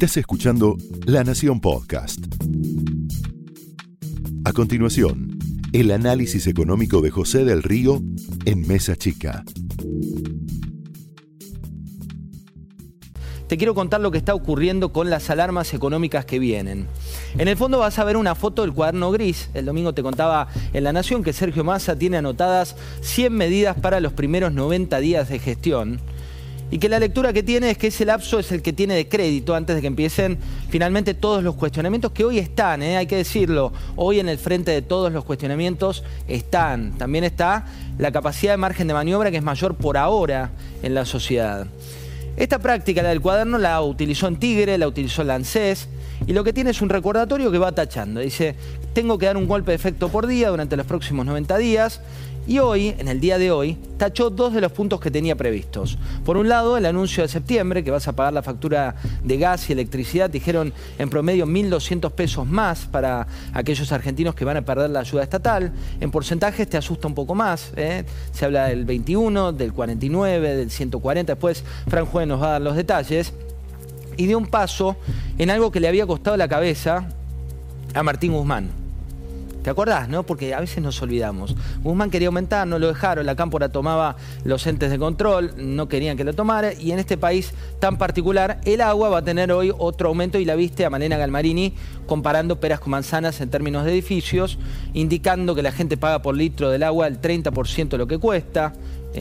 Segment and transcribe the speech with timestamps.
[0.00, 0.76] Estás escuchando
[1.06, 2.20] La Nación Podcast.
[4.44, 5.36] A continuación,
[5.72, 8.00] el análisis económico de José del Río
[8.44, 9.42] en Mesa Chica.
[13.48, 16.86] te quiero contar lo que está ocurriendo con las alarmas económicas que vienen.
[17.38, 19.48] En el fondo vas a ver una foto del cuaderno gris.
[19.54, 24.00] El domingo te contaba en La Nación que Sergio Massa tiene anotadas 100 medidas para
[24.00, 25.98] los primeros 90 días de gestión.
[26.70, 29.08] Y que la lectura que tiene es que ese lapso es el que tiene de
[29.08, 32.98] crédito antes de que empiecen finalmente todos los cuestionamientos que hoy están, ¿eh?
[32.98, 36.92] hay que decirlo, hoy en el frente de todos los cuestionamientos están.
[36.98, 37.66] También está
[37.98, 40.50] la capacidad de margen de maniobra que es mayor por ahora
[40.82, 41.66] en la sociedad.
[42.36, 45.88] Esta práctica, la del cuaderno, la utilizó en Tigre, la utilizó en Lancés,
[46.24, 48.20] y lo que tiene es un recordatorio que va tachando.
[48.20, 48.54] Dice,
[48.92, 52.00] tengo que dar un golpe de efecto por día durante los próximos 90 días,
[52.48, 55.98] y hoy, en el día de hoy, tachó dos de los puntos que tenía previstos.
[56.24, 59.68] Por un lado, el anuncio de septiembre, que vas a pagar la factura de gas
[59.68, 64.88] y electricidad, dijeron en promedio 1.200 pesos más para aquellos argentinos que van a perder
[64.88, 65.72] la ayuda estatal.
[66.00, 67.70] En porcentajes te asusta un poco más.
[67.76, 68.06] ¿eh?
[68.32, 71.34] Se habla del 21, del 49, del 140.
[71.34, 73.34] Después, Fran Juez nos va a dar los detalles.
[74.16, 74.96] Y dio un paso
[75.36, 77.10] en algo que le había costado la cabeza
[77.92, 78.87] a Martín Guzmán
[79.68, 80.22] ¿Te acordás, no?
[80.22, 81.54] Porque a veces nos olvidamos.
[81.82, 86.16] Guzmán quería aumentar, no lo dejaron, la cámpora tomaba los entes de control, no querían
[86.16, 89.70] que lo tomara, y en este país tan particular, el agua va a tener hoy
[89.76, 91.74] otro aumento y la viste a Malena Galmarini
[92.06, 94.58] comparando peras con manzanas en términos de edificios,
[94.94, 98.72] indicando que la gente paga por litro del agua el 30% de lo que cuesta,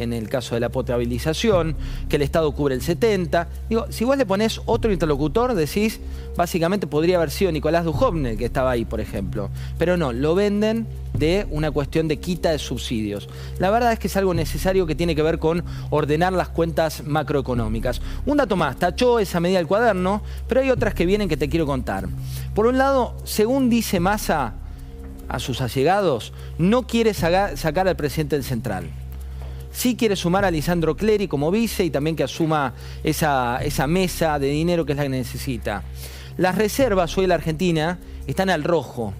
[0.03, 1.75] en el caso de la potabilización,
[2.09, 3.47] que el Estado cubre el 70%.
[3.69, 5.99] Digo, si vos le ponés otro interlocutor, decís,
[6.35, 9.49] básicamente podría haber sido Nicolás Dujovne, que estaba ahí, por ejemplo.
[9.77, 13.27] Pero no, lo venden de una cuestión de quita de subsidios.
[13.59, 17.03] La verdad es que es algo necesario que tiene que ver con ordenar las cuentas
[17.05, 18.01] macroeconómicas.
[18.25, 21.49] Un dato más, tachó esa medida del cuaderno, pero hay otras que vienen que te
[21.49, 22.07] quiero contar.
[22.53, 24.53] Por un lado, según dice Massa
[25.27, 28.89] a sus allegados, no quiere sacar al presidente del Central.
[29.77, 32.73] Sí quiere sumar a Lisandro Clery como vice y también que asuma
[33.03, 35.83] esa, esa mesa de dinero que es la que necesita.
[36.35, 39.13] Las reservas hoy en la Argentina están al rojo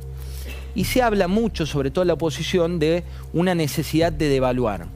[0.73, 3.03] y se habla mucho, sobre todo en la oposición, de
[3.33, 4.87] una necesidad de devaluar.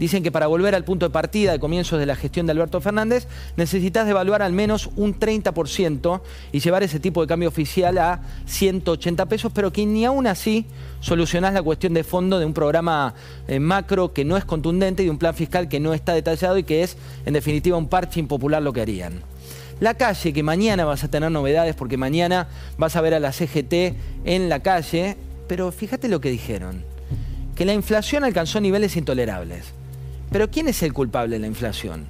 [0.00, 2.80] Dicen que para volver al punto de partida de comienzos de la gestión de Alberto
[2.80, 3.28] Fernández
[3.58, 6.22] necesitas devaluar al menos un 30%
[6.52, 10.64] y llevar ese tipo de cambio oficial a 180 pesos, pero que ni aún así
[11.00, 13.12] solucionás la cuestión de fondo de un programa
[13.46, 16.56] eh, macro que no es contundente y de un plan fiscal que no está detallado
[16.56, 16.96] y que es,
[17.26, 19.20] en definitiva, un parche impopular lo que harían.
[19.80, 23.32] La calle, que mañana vas a tener novedades porque mañana vas a ver a la
[23.32, 23.74] CGT
[24.24, 26.84] en la calle, pero fíjate lo que dijeron,
[27.54, 29.74] que la inflación alcanzó niveles intolerables
[30.30, 32.06] pero ¿quién es el culpable de la inflación?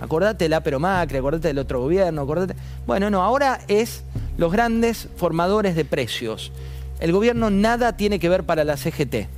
[0.00, 2.56] Acordate del Pero Macri, acordate del otro gobierno, acordate.
[2.86, 4.02] Bueno, no, ahora es
[4.36, 6.50] los grandes formadores de precios.
[6.98, 9.28] El gobierno nada tiene que ver para la CGT.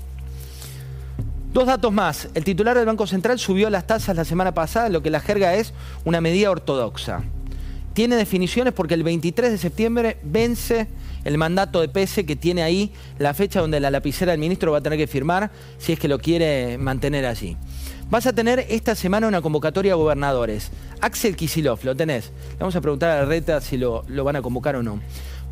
[1.53, 2.29] Dos datos más.
[2.35, 5.55] El titular del Banco Central subió las tasas la semana pasada, lo que la jerga
[5.55, 5.73] es
[6.05, 7.23] una medida ortodoxa.
[7.93, 10.89] Tiene definiciones porque el 23 de septiembre vence
[11.25, 14.79] el mandato de Pese que tiene ahí la fecha donde la lapicera del ministro va
[14.79, 17.57] a tener que firmar si es que lo quiere mantener allí.
[18.11, 20.71] Vas a tener esta semana una convocatoria a gobernadores.
[21.01, 22.31] Axel Kisilov, lo tenés.
[22.51, 25.01] Le vamos a preguntar a reta si lo, lo van a convocar o no.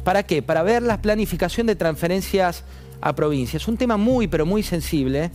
[0.05, 0.43] ¿Para qué?
[0.43, 2.65] Para ver la planificación de transferencias
[3.01, 3.67] a provincias.
[3.69, 5.31] Un tema muy, pero muy sensible,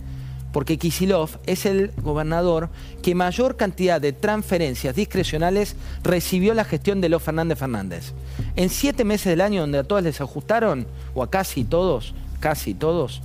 [0.52, 2.70] porque Kisilov es el gobernador
[3.02, 8.12] que mayor cantidad de transferencias discrecionales recibió la gestión de los Fernández Fernández.
[8.56, 12.74] En siete meses del año, donde a todos les ajustaron, o a casi todos, casi
[12.74, 13.20] todos,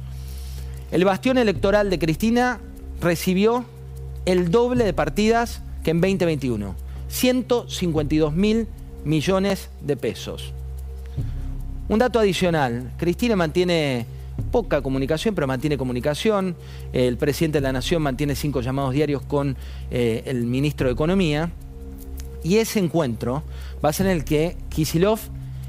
[0.91, 2.59] el bastión electoral de Cristina
[3.01, 3.65] recibió
[4.25, 6.75] el doble de partidas que en 2021.
[7.09, 8.67] 152 mil
[9.05, 10.53] millones de pesos.
[11.89, 14.05] Un dato adicional, Cristina mantiene
[14.51, 16.55] poca comunicación, pero mantiene comunicación.
[16.91, 19.55] El presidente de la Nación mantiene cinco llamados diarios con
[19.91, 21.51] eh, el ministro de Economía.
[22.43, 23.43] Y ese encuentro
[23.83, 25.19] va a ser en el que Kisilov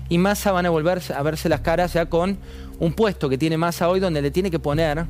[0.09, 2.39] y Massa van a volver a verse las caras ya con
[2.79, 5.07] un puesto que tiene Massa hoy donde le tiene que poner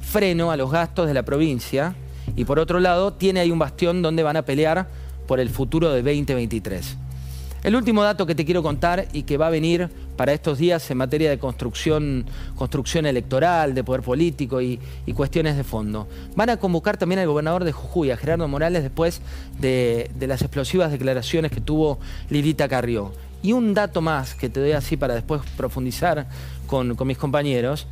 [0.00, 1.94] freno a los gastos de la provincia
[2.36, 4.88] y por otro lado tiene ahí un bastión donde van a pelear
[5.26, 6.96] por el futuro de 2023.
[7.64, 10.88] El último dato que te quiero contar y que va a venir para estos días
[10.90, 14.80] en materia de construcción, construcción electoral, de poder político y,
[15.14, 16.06] cuestiones de fondo.
[16.36, 19.20] Van a convocar también al gobernador de Jujuy, a Gerardo Morales, después
[19.60, 21.98] de, las explosivas declaraciones que tuvo
[22.30, 23.12] Lilita Carrió.
[23.42, 26.26] Y un dato más que te doy así para después profundizar
[26.66, 27.86] con, con mis compañeros.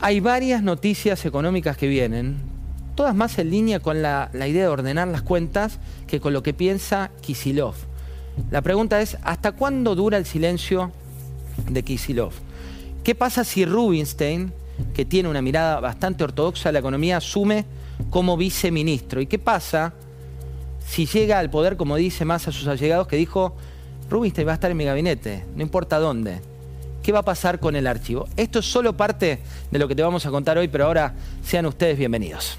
[0.00, 2.49] Hay varias noticias económicas que vienen,
[2.94, 6.54] todas más en línea con la, idea de ordenar las cuentas que con lo que
[6.54, 7.74] piensa Kisilov.
[8.50, 10.92] La pregunta es, ¿hasta cuándo dura el silencio
[11.68, 12.32] de Kisilov?
[13.04, 14.52] ¿Qué pasa si Rubinstein,
[14.94, 17.64] que tiene una mirada bastante ortodoxa a la economía, asume
[18.10, 19.20] como viceministro?
[19.20, 19.94] ¿Y qué pasa
[20.86, 23.56] si llega al poder, como dice más a sus allegados, que dijo,
[24.08, 26.40] Rubinstein va a estar en mi gabinete, no importa dónde?
[27.02, 28.28] ¿Qué va a pasar con el archivo?
[28.36, 29.40] Esto es solo parte
[29.70, 32.58] de lo que te vamos a contar hoy, pero ahora sean ustedes bienvenidos.